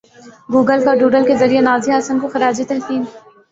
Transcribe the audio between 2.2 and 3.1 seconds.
خراج تحسین